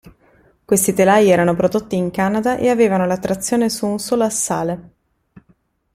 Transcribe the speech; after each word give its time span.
Questi 0.65 0.93
telai 0.93 1.29
erano 1.29 1.53
prodotti 1.53 1.95
in 1.95 2.09
Canada 2.09 2.57
ed 2.57 2.69
avevano 2.69 3.05
la 3.05 3.19
trazione 3.19 3.69
su 3.69 3.85
un 3.85 3.99
solo 3.99 4.23
assale. 4.23 4.89